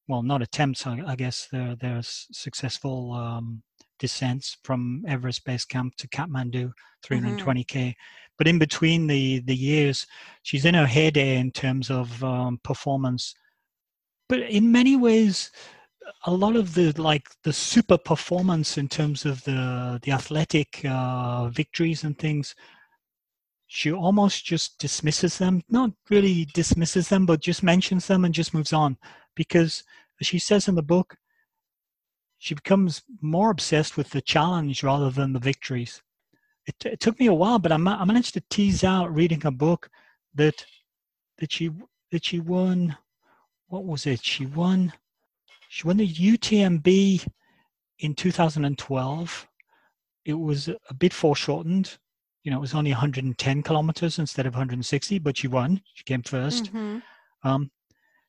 [0.10, 3.64] well, not attempts, I, I guess there there's successful um,
[4.00, 6.74] descents from Everest Base Camp to Kathmandu,
[7.06, 7.94] 320k.
[8.38, 10.06] But in between the the years,
[10.44, 13.34] she's in her heyday in terms of um, performance.
[14.30, 15.52] But in many ways,
[16.26, 21.48] a lot of the like the super performance in terms of the the athletic uh,
[21.50, 22.56] victories and things
[23.68, 25.62] she almost just dismisses them.
[25.70, 28.98] Not really dismisses them but just mentions them and just moves on.
[29.36, 29.84] Because
[30.20, 31.18] as she says in the book
[32.40, 36.02] she becomes more obsessed with the challenge rather than the victories.
[36.66, 39.46] It, it took me a while but I, ma- I managed to tease out reading
[39.46, 39.90] a book
[40.34, 40.66] that
[41.40, 41.72] that she
[42.12, 42.98] that she won
[43.68, 44.94] what was it she won
[45.70, 47.28] she won the UTMB
[48.00, 49.48] in 2012.
[50.26, 51.98] It was a bit foreshortened.
[52.44, 55.82] You know, it was only 110 kilometers instead of 160, but she won.
[55.94, 57.04] She came 1st Mhm.
[57.44, 57.72] Um,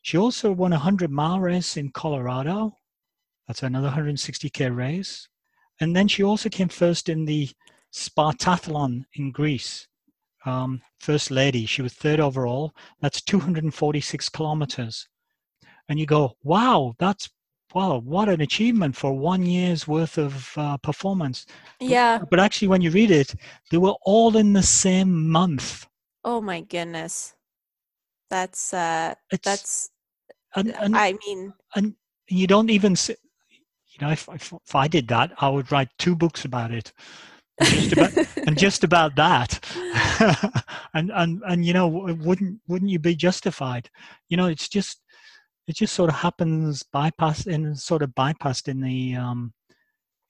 [0.03, 2.77] she also won a 100 mile race in Colorado.
[3.47, 5.29] That's another 160k race.
[5.81, 7.51] And then she also came first in the
[7.93, 9.87] Spartathlon in Greece.
[10.45, 11.67] Um, first lady.
[11.67, 12.75] She was third overall.
[13.01, 15.09] That's 246 kilometers
[15.89, 17.31] and you go, wow, that's
[17.75, 21.47] wow, what an achievement for one year's worth of uh, performance.
[21.81, 23.35] yeah But actually, when you read it,
[23.71, 25.87] they were all in the same month.
[26.25, 27.35] oh my goodness
[28.31, 29.91] that's uh It's that's
[30.57, 31.95] and and, i mean and
[32.29, 33.17] you don't even see,
[33.89, 36.93] you know if, if if I did that, I would write two books about it.
[37.71, 38.13] Just about,
[38.47, 39.61] and just about that,
[40.95, 43.91] and and and you know, wouldn't wouldn't you be justified?
[44.29, 45.01] You know, it's just
[45.69, 49.53] it just sort of happens bypass and sort of bypassed in the um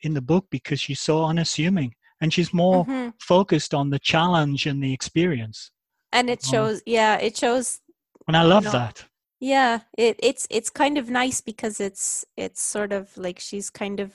[0.03, 3.14] in the book because she's so unassuming and she's more Mhm.
[3.20, 5.70] focused on the challenge and the experience
[6.12, 7.81] and it Um, shows yeah it shows
[8.27, 8.72] and i love No.
[8.72, 9.05] that
[9.40, 14.01] Yeah, it, it's it's kind of nice because it's it's sort of like she's kind
[14.01, 14.11] of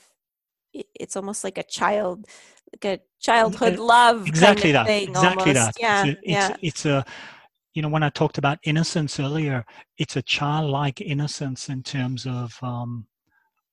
[0.73, 2.27] it's almost like a child
[2.73, 5.53] like a childhood love exactly kind of that thing exactly almost.
[5.53, 6.49] that Yeah, it's a, yeah.
[6.49, 7.05] it's, it's a
[7.73, 9.65] you know, when I talked about innocence earlier,
[9.97, 13.07] it's a childlike innocence in terms of um,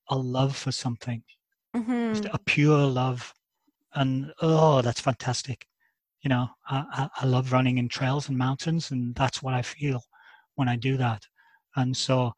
[0.09, 1.23] a love for something,
[1.77, 2.11] Mhm.
[2.11, 3.35] just a pure love.
[3.95, 5.67] And oh, that's fantastic.
[6.23, 9.63] You know, I, I, I love running in trails and mountains, and that's what I
[9.63, 10.03] feel
[10.55, 11.27] when I do that.
[11.77, 12.33] And so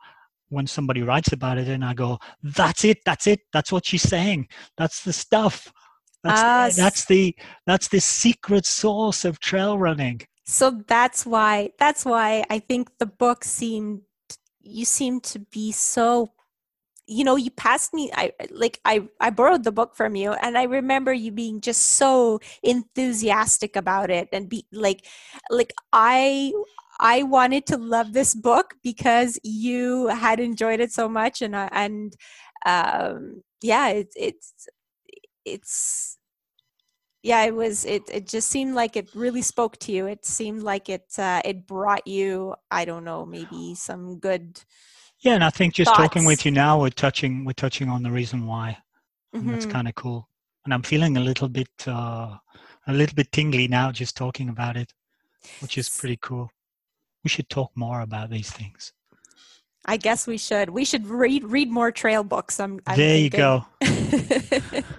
[0.48, 4.02] when somebody writes about it, and I go, that's it, that's it, that's what she's
[4.02, 5.72] saying, that's the stuff.
[6.24, 6.40] That's,
[6.76, 10.20] the, that's the that's the secret source of trail running.
[10.44, 14.02] So that's why that's why I think the book seemed
[14.62, 16.32] you seem to be so
[17.06, 20.58] you know you passed me I like I I borrowed the book from you and
[20.58, 25.06] I remember you being just so enthusiastic about it and be like
[25.50, 26.52] like I
[27.00, 31.68] I wanted to love this book because you had enjoyed it so much and I
[31.72, 32.14] and
[32.66, 34.68] um yeah it's it's
[35.44, 36.18] it's
[37.22, 40.62] yeah it was it it just seemed like it really spoke to you it seemed
[40.62, 44.60] like it uh, it brought you i don't know maybe some good
[45.24, 48.10] Yeah, and I think just talking with you now, we're touching we're touching on the
[48.10, 48.76] reason why,
[49.32, 50.26] and that's kind of cool.
[50.64, 52.38] And I'm feeling a little bit uh,
[52.86, 54.92] a little bit tingly now just talking about it,
[55.60, 56.50] which is pretty cool.
[57.22, 58.92] We should talk more about these things.
[59.84, 63.30] i guess we should we should read read more trail books i'm, I'm there you
[63.30, 63.64] go.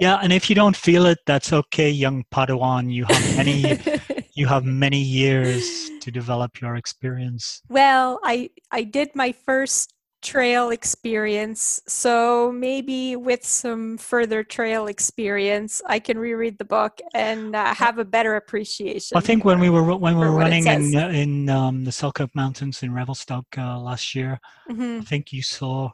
[0.00, 2.92] Yeah, and if you don't feel it, that's okay, young Padawan.
[2.92, 3.78] You have many
[4.34, 7.62] you have many years to develop your experience.
[7.68, 15.80] well i i did my first trail experience so maybe with some further trail experience
[15.86, 19.70] i can reread the book and uh, have a better appreciation I think when we
[19.70, 23.78] were when we were running in uh, in um, the Selkirk Mountains in Revelstoke uh,
[23.78, 25.00] last year, Mhm.
[25.00, 25.90] I think you saw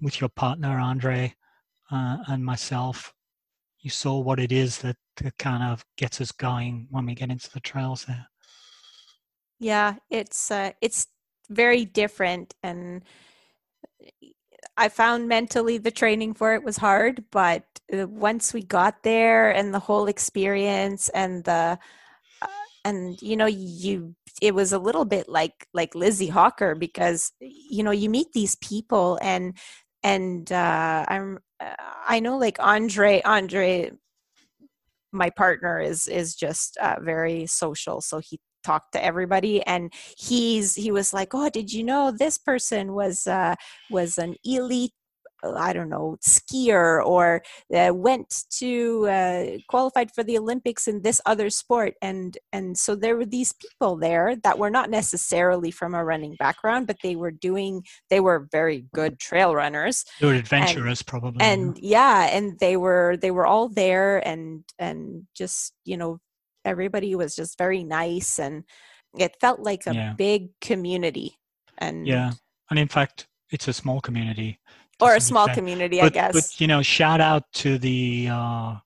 [0.00, 1.34] with your partner Andre
[1.92, 3.12] uh, and myself,
[3.82, 4.96] you saw what it is that,
[5.38, 8.26] kind of gets us going when we get into the trails there.
[9.58, 11.08] yeah it's uh, it's
[11.50, 13.04] very different and
[14.78, 19.50] i found mentally the training for it was hard but uh, once we got there
[19.50, 21.78] and the whole experience and the
[22.40, 22.46] uh,
[22.86, 27.82] and you know you it was a little bit like like lizzie hawker because you
[27.82, 29.54] know you meet these people and
[30.02, 31.38] and uh i'm
[32.08, 33.90] i know like andre andre
[35.12, 40.74] my partner is is just uh, very social so he talked to everybody and he's
[40.74, 43.54] he was like oh did you know this person was uh
[43.90, 44.99] was an elite uh,
[45.56, 47.42] i don't know skier or
[47.74, 52.94] uh, went to uh, qualified for the olympics in this other sport and and so
[52.94, 57.16] there were these people there that were not necessarily from a running background but they
[57.16, 61.44] were doing they were very good trail runners They were adventurous, probably.
[61.44, 66.18] and yeah and they were they were all there and and just you know
[66.64, 68.64] everybody was just very nice and
[69.18, 70.12] it felt like a Yeah.
[70.12, 71.36] big community
[71.78, 72.32] and yeah,
[72.68, 74.58] and in fact, it's a small community.
[75.00, 78.76] Or a small community but, i guess But you know, shout out to the uh,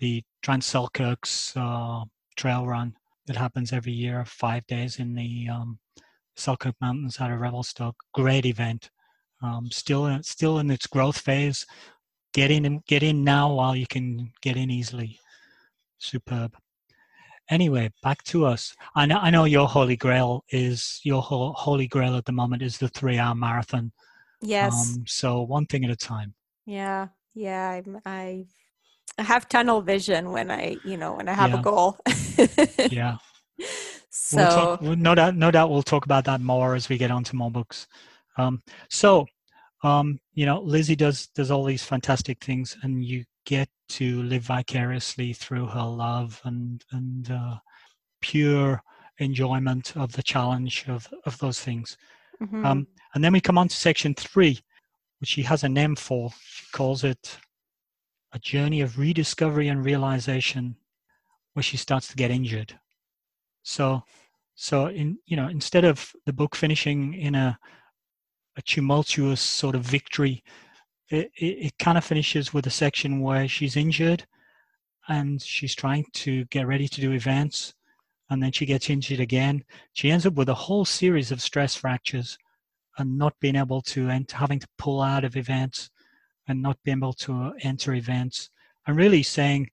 [0.00, 2.04] the Trans-Selkirks uh,
[2.36, 2.94] trail run
[3.26, 5.78] that happens every year, five days in the um,
[6.36, 7.96] Selkirk Mountains out of Revelstoke.
[8.14, 8.90] Great event.
[9.42, 11.66] Um, still, in, still in its growth phase.
[12.32, 15.18] Get in, get in now while you can get in easily.
[15.98, 16.56] Superb.
[17.50, 18.74] Anyway, back to us.
[18.94, 22.62] I know, I know your holy grail is your ho- holy grail at the moment
[22.62, 23.92] is the three-hour marathon.
[24.40, 26.34] Yes Um, so one thing at a time.
[26.66, 28.44] yeah yeah I'm, i
[29.18, 31.60] i have tunnel vision when i you know when i have Yeah.
[31.60, 31.98] a goal
[32.90, 33.16] Yeah.
[34.10, 37.10] so we'll talk, no doubt, no doubt, we'll talk about that more as we get
[37.10, 37.86] onto more books.
[38.36, 39.26] Um, so,
[39.82, 44.42] um, you know, Lizzie does does all these fantastic things, and you get to live
[44.42, 47.56] vicariously through her love and and uh,
[48.20, 48.82] pure
[49.18, 51.96] enjoyment of the challenge of of those things.
[52.42, 52.64] Mhm.
[52.64, 54.60] Um, and then we come on to section three,
[55.20, 56.30] which she has a name for.
[56.40, 57.38] She calls it
[58.32, 60.76] a journey of rediscovery and realization,
[61.54, 62.78] where she starts to get injured.
[63.62, 64.02] So,
[64.54, 67.58] so in you know, instead of the book finishing in a
[68.56, 70.42] a tumultuous sort of victory,
[71.10, 74.26] it, it, it kind of finishes with a section where she's injured
[75.08, 77.74] and she's trying to get ready to do events
[78.30, 79.64] and then she gets injured again.
[79.92, 82.38] She ends up with a whole series of stress fractures
[82.98, 85.90] and not being able to and having to pull out of events
[86.46, 88.50] and not being able to enter events.
[88.86, 89.70] And really saying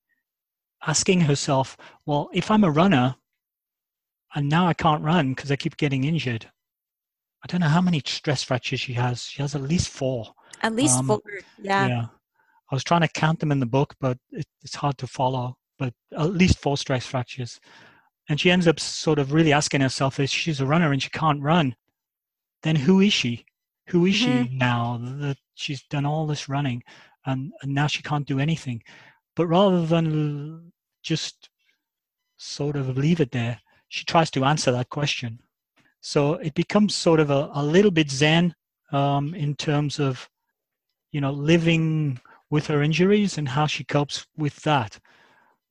[0.86, 3.16] asking herself well if i'm a runner
[4.36, 6.50] and now i can't run because i keep getting injured
[7.44, 9.24] i don't know how many stress fractures she has.
[9.24, 10.34] She has at least four.
[10.62, 11.22] At least um, four
[11.62, 11.88] yeah.
[11.88, 12.06] yeah.
[12.72, 15.58] I was trying to count them in the book but it, it's hard to follow
[15.78, 17.60] but at least four stress fractures
[18.30, 21.10] and she ends up sort of really asking herself if she's a runner and she
[21.10, 21.76] can't run,
[22.64, 23.46] then who is she?
[23.90, 24.44] Who is mm-hmm.
[24.44, 26.84] she now that she's done all this running
[27.26, 28.82] and, and now she can't do anything?
[29.36, 30.72] But rather than
[31.04, 31.50] just
[32.38, 33.60] sort of leave it there,
[33.90, 35.40] she tries to answer that question.
[36.02, 38.56] So it becomes sort of a, a little bit Zen
[38.92, 40.30] um, in terms of,
[41.12, 45.00] you know, living with her injuries and how she copes with that,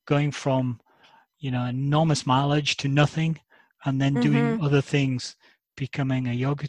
[0.05, 0.79] going from,
[1.45, 3.39] you know, enormous mileage to nothing,
[3.85, 4.31] and then mm-hmm.
[4.31, 5.35] doing other things,
[5.77, 6.67] becoming a yoga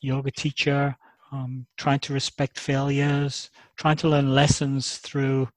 [0.00, 0.96] yoga teacher,
[1.30, 5.48] um, trying to respect failures, trying to learn lessons through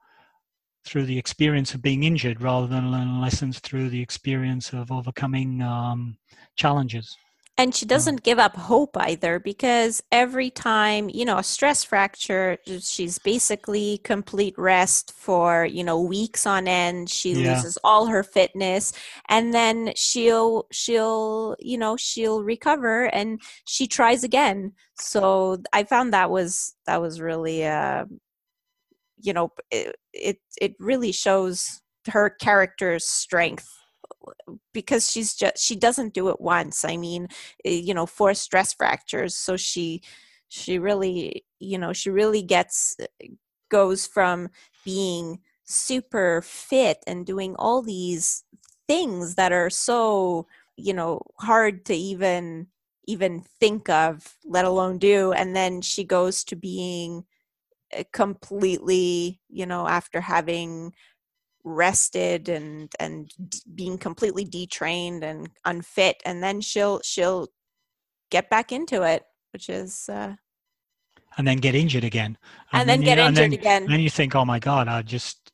[0.85, 5.63] through the experience of being injured rather than learn lessons through the experience of overcoming
[5.63, 6.17] um,
[6.55, 7.17] challenges.
[7.57, 12.57] And she doesn't give up hope either because every time, you know, a stress fracture,
[12.79, 17.09] she's basically complete rest for, you know, weeks on end.
[17.09, 17.53] She yeah.
[17.53, 18.93] loses all her fitness
[19.29, 24.73] and then she'll she'll, you know, she'll recover and she tries again.
[24.97, 28.05] So I found that was that was really uh
[29.19, 33.67] you know, it it, it really shows her character's strength
[34.73, 37.27] because she's just she doesn't do it once i mean
[37.65, 40.01] eh, you know four stress fractures so she
[40.49, 43.27] she really you know she really gets eh,
[43.69, 44.49] goes from
[44.83, 48.43] being super fit and doing all these
[48.87, 52.67] things that are so you know hard to even
[53.07, 57.23] even think of let alone do and then she goes to being
[57.91, 60.93] eh, completely you know after having
[61.63, 63.31] rested and and
[63.75, 67.47] being completely detrained and unfit and then she'll she'll
[68.29, 70.33] get back into it which is uh
[71.37, 72.37] and then get injured again.
[72.73, 73.83] And, and then, then, get you, injured then, again.
[73.83, 75.51] and then you think oh my god i'll just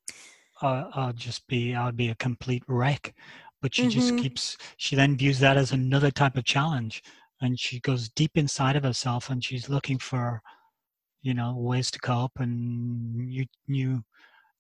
[0.62, 3.14] uh, i'll just be i'll be a complete wreck.
[3.62, 3.90] But she mm-hmm.
[3.90, 7.04] just keeps she then views that as another type of challenge
[7.42, 10.42] and she goes deep inside of herself and she's looking for
[11.22, 14.04] you know ways to cope and new new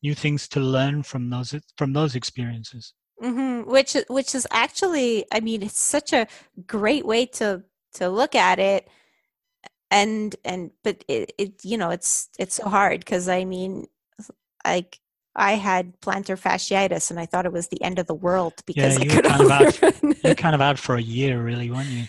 [0.03, 3.69] new things to learn from those from those experiences mm-hmm.
[3.69, 6.27] which which is actually i mean it's such a
[6.65, 8.87] great way to to look at it
[9.89, 13.87] and and but it, it you know it's it's so hard because i mean
[14.65, 14.99] like
[15.37, 18.97] I had plantar fasciitis, and I thought it was the end of the world because
[18.97, 21.89] yeah, I could kind of out, You're kind of out for a year, really, weren't
[21.89, 22.05] you?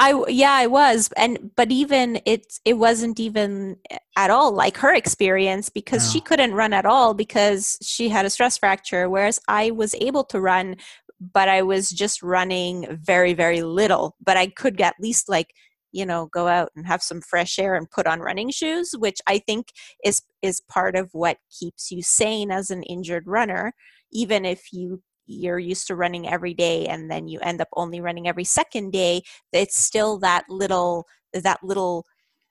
[0.00, 3.76] I yeah, I was, and but even it it wasn't even
[4.16, 6.12] at all like her experience because no.
[6.12, 10.24] she couldn't run at all because she had a stress fracture, whereas I was able
[10.24, 10.76] to run,
[11.20, 14.16] but I was just running very very little.
[14.24, 15.52] But I could at least like
[15.92, 19.20] you know go out and have some fresh air and put on running shoes, which
[19.26, 19.66] I think
[20.02, 23.74] is is part of what keeps you sane as an injured runner,
[24.12, 28.00] even if you you're used to running every day and then you end up only
[28.00, 32.04] running every second day it's still that little that little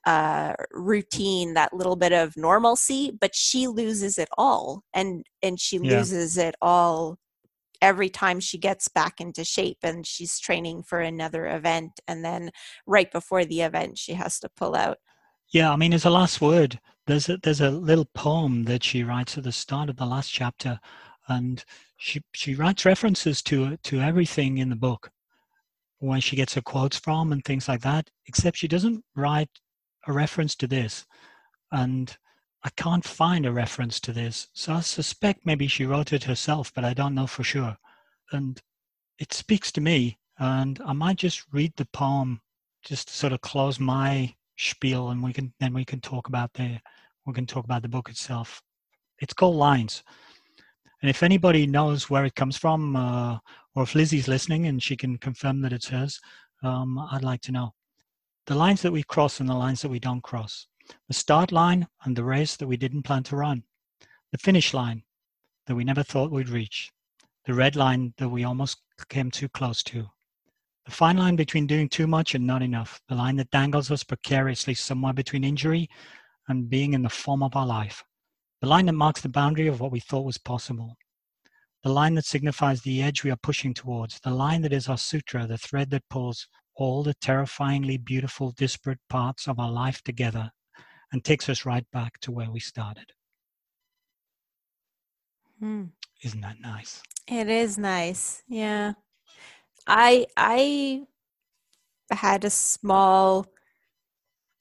[0.05, 5.77] uh, routine that little bit of normalcy but she loses it all and and she
[5.77, 5.97] yeah.
[5.97, 7.17] loses it all
[7.81, 12.49] every time she gets back into shape and she's training for another event and then
[12.87, 14.97] right before the event she has to pull out
[15.51, 19.03] yeah i mean as a last word there's a there's a little poem that she
[19.03, 20.79] writes at the start of the last chapter
[21.29, 21.63] and
[21.97, 25.11] she she writes references to to everything in the book.
[25.99, 29.49] Where she gets her quotes from and things like that except she doesn't write
[30.07, 31.05] a reference to this.
[31.71, 32.17] And
[32.63, 34.47] i can't find a reference to this.
[34.53, 37.77] So i suspect maybe she wrote it herself but i don't know for sure.
[38.31, 38.61] And
[39.19, 42.41] it speaks to me and i might just read the poem
[42.83, 46.53] just to sort of close my spiel and we can then we can talk about
[46.53, 46.79] the
[47.25, 48.63] we can talk about the book itself.
[49.19, 50.03] It's called lines
[51.01, 53.37] and if anybody knows where it comes from, uh,
[53.73, 56.19] or if Lizzie's listening and she can confirm that it's hers,
[56.61, 57.73] um, I'd like to know.
[58.47, 60.67] The lines that we cross and the lines that we don't cross.
[61.07, 63.63] The start line and the race that we didn't plan to run.
[64.31, 65.03] The finish line
[65.67, 66.91] that we never thought we'd reach.
[67.45, 70.05] The red line that we almost came too close to.
[70.85, 72.99] The fine line between doing too much and not enough.
[73.07, 75.89] The line that dangles us precariously somewhere between injury
[76.49, 78.03] and being in the form of our life
[78.61, 80.95] the line that marks the boundary of what we thought was possible,
[81.83, 84.97] the line that signifies the edge we are pushing towards, the line that is our
[84.97, 90.49] sutra, the thread that pulls all the terrifyingly beautiful, disparate parts of our life together
[91.11, 93.11] and takes us right back to where we started.
[95.59, 95.85] Hmm.
[96.23, 97.01] Isn't that nice?
[97.27, 98.43] It is nice.
[98.47, 98.93] Yeah.
[99.87, 101.03] I I
[102.11, 103.45] had a small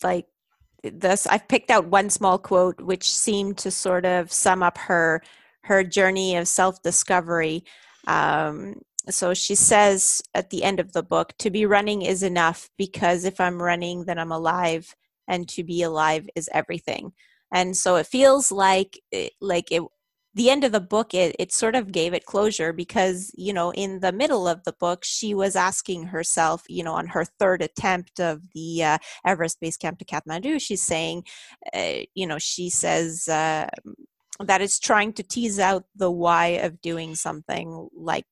[0.03, 0.27] like
[0.83, 5.23] this i've picked out one small quote which seemed to sort of sum up her
[5.69, 7.63] her journey of self-discovery.
[8.07, 12.69] Um, so she says at the end of the book to be running is enough
[12.77, 14.95] because if i'm running then i'm alive
[15.27, 17.13] and to be alive is everything.
[17.53, 19.83] And so it feels like it, like it
[20.39, 23.73] the end of the book it, it sort of gave it closure because you know
[23.73, 27.61] in the middle of the book she was asking herself you know on her third
[27.61, 31.25] attempt of the uh, everest base camp to kathmandu she's saying
[31.75, 33.67] uh, you know she says uh,
[34.41, 38.27] that it's trying to tease out the why of doing something like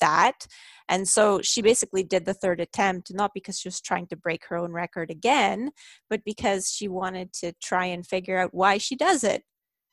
[0.00, 0.46] that.
[0.88, 4.44] And so she basically did the third attempt, not because she was trying to break
[4.46, 5.70] her own record again,
[6.08, 9.42] but because she wanted to try and figure out why she does it,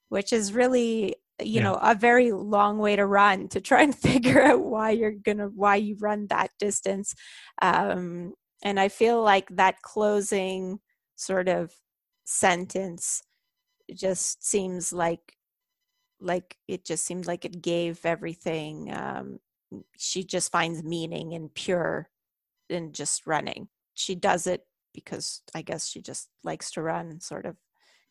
[0.09, 1.63] which is really you yeah.
[1.63, 5.47] know a very long way to run to try and figure out why you're gonna
[5.47, 7.13] why you run that distance
[7.61, 8.33] um,
[8.63, 10.79] and i feel like that closing
[11.15, 11.71] sort of
[12.25, 13.21] sentence
[13.93, 15.33] just seems like
[16.19, 19.39] like it just seemed like it gave everything um,
[19.97, 22.09] she just finds meaning in pure
[22.69, 27.45] in just running she does it because i guess she just likes to run sort
[27.45, 27.55] of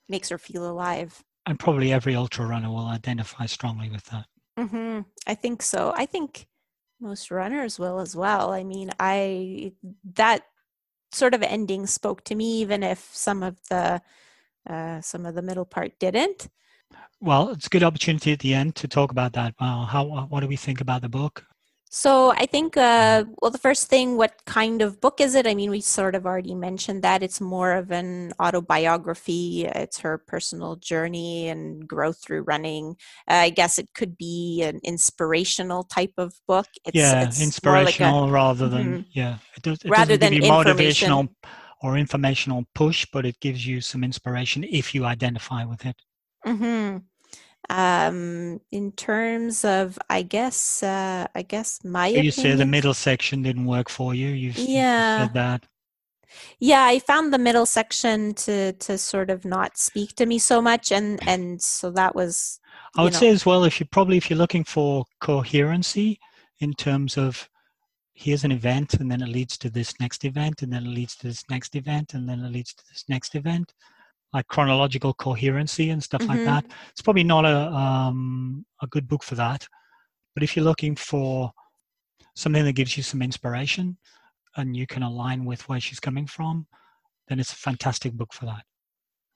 [0.09, 4.27] makes her feel alive and probably every ultra runner will identify strongly with that
[4.59, 5.01] mm-hmm.
[5.27, 6.47] i think so i think
[7.01, 9.73] most runners will as well i mean i
[10.15, 10.43] that
[11.13, 14.01] sort of ending spoke to me even if some of the
[14.69, 16.49] uh, some of the middle part didn't
[17.21, 19.55] well, it's a good opportunity at the end to talk about that.
[19.59, 21.47] How what do we think about the book?
[21.97, 25.47] So I think, uh, well, the first thing, what kind of book is it?
[25.47, 29.65] I mean, we sort of already mentioned that it's more of an autobiography.
[29.65, 32.97] It's her personal journey and growth through running.
[33.27, 36.67] Uh, I guess it could be an inspirational type of book.
[36.85, 39.01] It's, yeah, it's inspirational like a, rather than mm-hmm.
[39.13, 39.39] yeah.
[39.57, 41.31] It, does, it rather than motivational
[41.81, 45.97] or informational push, but it gives you some inspiration if you identify with it.
[46.47, 46.99] Mm-hmm.
[47.69, 52.09] Um, in terms of, I guess, uh, I guess my.
[52.09, 54.29] you say the middle section didn't work for you.
[54.29, 55.27] you've yeah.
[55.27, 55.67] said that.
[56.59, 60.61] Yeah, I found the middle section to to sort of not speak to me so
[60.61, 62.61] much, and and so that was.
[62.97, 63.19] I would know.
[63.19, 66.19] say as well, if you probably if you're looking for coherency
[66.61, 67.49] in terms of
[68.17, 71.15] here's an event and then it leads to this next event and then it leads
[71.17, 73.75] to this next event and then it leads to this next event
[74.33, 76.31] like chronological coherency and stuff mm-hmm.
[76.31, 76.67] like that.
[76.91, 79.67] It's probably not a um, a good book for that.
[80.35, 81.53] But if you're looking for
[82.35, 83.97] something that gives you some inspiration
[84.57, 86.67] and you can align with where she's coming from,
[87.29, 88.63] then it's a fantastic book for that.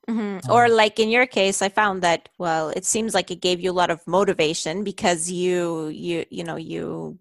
[0.09, 0.51] Mm-hmm.
[0.51, 3.61] Um, or like in your case, I found that well, it seems like it gave
[3.61, 7.19] you a lot of motivation because you you you know you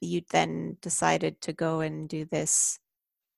[0.00, 2.78] you then decided to go and do this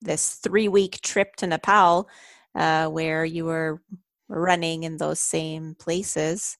[0.01, 2.07] this three week trip to Nepal
[2.55, 3.81] uh, where you were
[4.27, 6.57] running in those same places.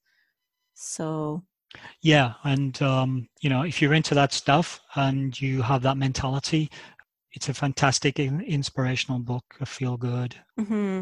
[0.74, 1.44] So,
[2.02, 6.70] yeah, and um, you know, if you're into that stuff and you have that mentality,
[7.32, 9.44] it's a fantastic, inspirational book.
[9.62, 10.36] A feel good.
[10.60, 11.02] Mm-hmm.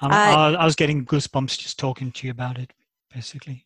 [0.00, 2.72] Uh, I, I was getting goosebumps just talking to you about it,
[3.12, 3.65] basically.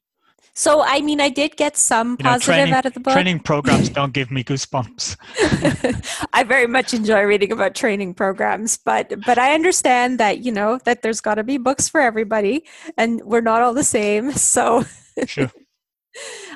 [0.55, 3.13] So, I mean, I did get some you know, positive training, out of the book.
[3.13, 5.17] Training programs don't give me goosebumps.
[6.33, 10.79] I very much enjoy reading about training programs, but but I understand that you know
[10.85, 12.65] that there's got to be books for everybody,
[12.97, 14.33] and we're not all the same.
[14.51, 14.85] So,
[15.27, 15.51] sure.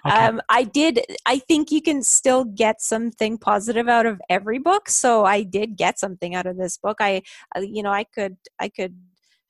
[0.04, 0.16] Okay.
[0.16, 1.00] Um, I did.
[1.26, 4.88] I think you can still get something positive out of every book.
[4.88, 6.96] So I did get something out of this book.
[7.00, 7.22] I,
[7.56, 8.96] uh, you know, I could, I could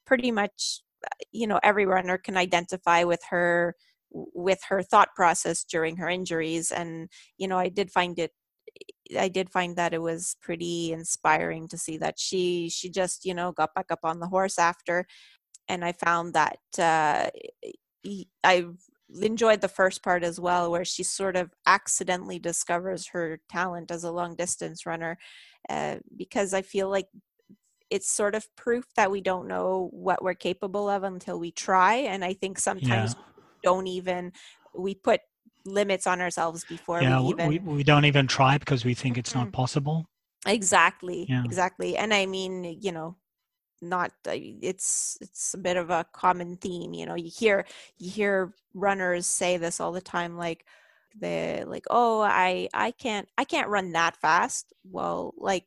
[0.05, 3.74] pretty much, uh, you know, every runner can identify with her
[4.14, 8.30] with her thought process during her injuries and you know i did find it
[9.18, 13.34] i did find that it was pretty inspiring to see that she she just you
[13.34, 15.04] know got back up on the horse after
[15.68, 17.28] and i found that uh,
[18.44, 18.64] i
[19.20, 24.04] enjoyed the first part as well where she sort of accidentally discovers her talent as
[24.04, 25.18] a long distance runner
[25.68, 27.06] uh, because i feel like
[27.90, 31.96] it's sort of proof that we don't know what we're capable of until we try
[31.96, 33.34] and i think sometimes yeah
[33.64, 34.32] don't even
[34.74, 35.20] we put
[35.64, 39.16] limits on ourselves before yeah, we even we, we don't even try because we think
[39.16, 39.40] it's mm-hmm.
[39.40, 40.06] not possible
[40.46, 41.42] exactly yeah.
[41.44, 43.16] exactly and i mean you know
[43.80, 47.64] not it's it's a bit of a common theme you know you hear
[47.98, 50.64] you hear runners say this all the time like
[51.20, 55.64] the like oh i i can't i can't run that fast well like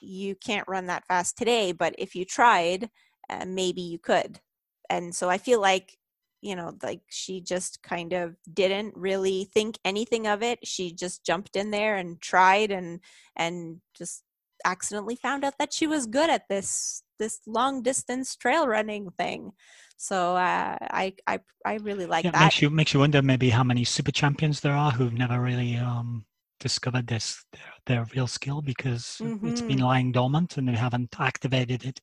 [0.00, 2.88] you can't run that fast today but if you tried
[3.28, 4.40] uh, maybe you could
[4.88, 5.98] and so i feel like
[6.40, 11.24] you know like she just kind of didn't really think anything of it she just
[11.24, 13.00] jumped in there and tried and
[13.36, 14.22] and just
[14.64, 19.52] accidentally found out that she was good at this this long distance trail running thing
[19.96, 22.40] so uh, I, I I really like yeah, that.
[22.40, 25.76] Makes you makes you wonder maybe how many super champions there are who've never really
[25.76, 26.24] um,
[26.60, 29.84] discovered this their, their real skill because it's been Mhm.
[29.84, 32.00] lying dormant and they haven't activated it.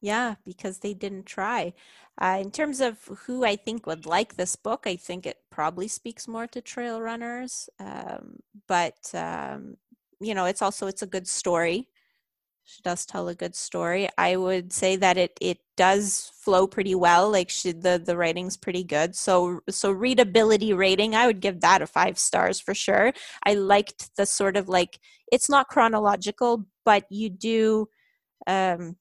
[0.00, 1.72] Yeah, because they didn't try.
[2.20, 5.88] Uh, in terms of who I think would like this book, I think it probably
[5.88, 7.68] speaks more to trail runners.
[7.78, 8.36] Um,
[8.68, 9.76] but um,
[10.20, 11.88] you know, it's also it's a good story.
[12.64, 14.08] She does tell a good story.
[14.18, 17.30] I would say that it it does flow pretty well.
[17.30, 19.16] Like she the the writing's pretty good.
[19.16, 23.12] So so readability rating, I would give that a five stars for sure.
[23.44, 25.00] I liked the sort of like
[25.32, 27.88] it's not chronological, but you do
[28.46, 28.96] um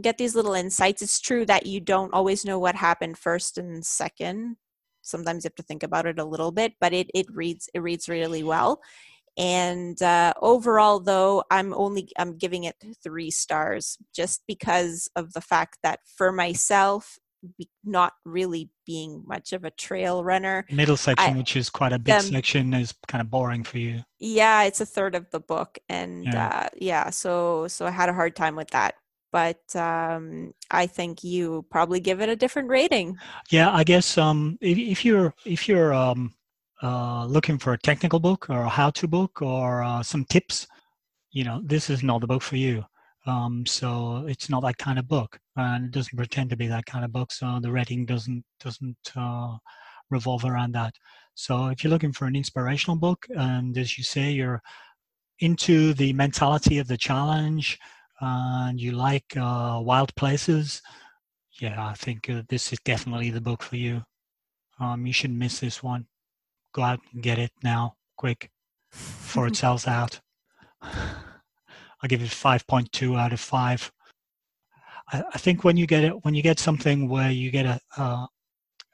[0.00, 1.02] get these little insights.
[1.02, 4.56] It's true that you don't always know what happened first and second.
[5.02, 7.80] Sometimes you have to think about it a little bit, but it it reads it
[7.80, 8.80] reads really well.
[9.36, 15.40] And uh, overall, though, I'm only I'm giving it three stars just because of the
[15.40, 17.18] fact that for myself,
[17.56, 21.92] be, not really being much of a trail runner, Middle section, I which is quite
[21.92, 24.02] a big um, section, is kind of boring for you.
[24.18, 26.48] yeah, it's a third of the book, and Yeah.
[26.48, 28.94] uh, yeah, so so I had a hard time with that.
[29.30, 33.18] But um, I think you probably give it a different rating.
[33.50, 36.34] Yeah, I guess um, if, if you're if you're um,
[36.82, 40.66] uh, looking for a technical book or a how-to book or uh, some tips,
[41.30, 42.84] you know, this is not the book for you.
[43.26, 46.86] Um, so it's not that kind of book, and it doesn't pretend to be that
[46.86, 47.30] kind of book.
[47.30, 49.56] So the rating doesn't doesn't uh,
[50.10, 50.94] revolve around that.
[51.34, 54.62] So if you're looking for an inspirational book, and as you say, you're
[55.40, 57.78] into the mentality of the challenge,
[58.20, 60.82] and you like uh, wild places,
[61.60, 64.02] yeah, I think uh, this is definitely the book for you.
[64.80, 66.06] Um, you shouldn't miss this one.
[66.72, 68.50] Go out and get it now, quick,
[68.90, 70.20] before it sells out.
[70.82, 73.92] I'll give it 5.2 out of 5.
[75.12, 77.80] I, I think when you get it, when you get something where you get a
[77.96, 78.26] uh,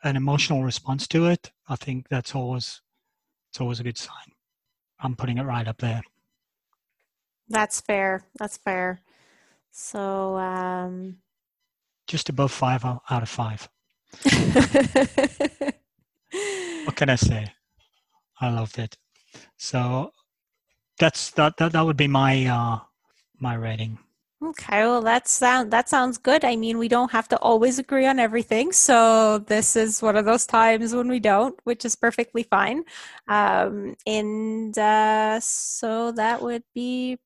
[0.05, 2.83] an emotional response to it, I think that's always
[3.51, 4.33] it's always a good sign.
[5.01, 6.03] I'm putting it right up there.
[7.49, 8.23] That's fair.
[8.39, 9.01] That's fair.
[9.77, 11.19] So, um,
[12.07, 13.69] Just above five out of five.
[16.85, 17.53] What can I say?
[18.41, 18.97] I loved it.
[19.57, 20.13] So
[20.99, 22.81] that's that that, that would be my uh
[23.39, 23.99] my rating.
[24.43, 26.45] okay, well, that sound that sounds good.
[26.45, 30.25] I mean, we don't have to always agree on everything, so this is one of
[30.27, 32.85] those times when we don't, which is perfectly fine.
[33.29, 37.19] Um, and uh, so that would be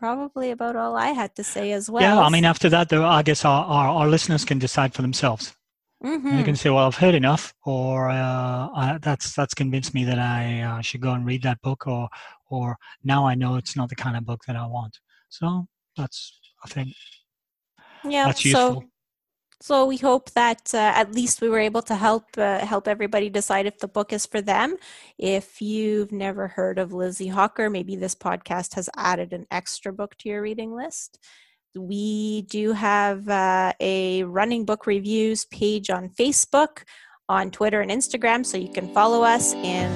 [0.00, 2.02] probably about all I had to say as well.
[2.02, 5.02] yeah, I mean after that though I guess our, our, our listeners can decide for
[5.02, 5.54] themselves.
[6.02, 6.44] They Mhm.
[6.44, 10.62] can say, Well I've heard enough or uh, I, that's that's convinced me that I
[10.62, 12.08] uh, should go and read that book or
[12.48, 14.98] or now I know it's not the kind of book that I want.
[15.28, 16.18] So that's
[16.64, 16.88] I think
[18.04, 18.76] yeah, that's useful.
[18.76, 18.88] So
[19.86, 23.66] we hope that uh, at least we were able to help uh, help everybody decide
[23.66, 24.76] if the book is for them.
[25.18, 30.16] If you've never heard of Lizzie Hawker, maybe this podcast has added an extra book
[30.18, 31.18] to your reading list.
[31.76, 36.84] We do have uh, a running book reviews page on Facebook,
[37.28, 39.92] on Twitter and Instagram, so you can follow us and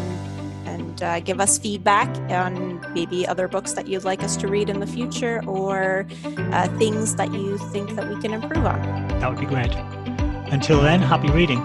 [0.67, 4.71] and uh, give us feedback on maybe other books that you'd like us to read
[4.71, 8.81] in the future or uh, things that you think that we can improve on.
[9.21, 9.75] That would be great.
[10.53, 11.61] Until then, happy reading.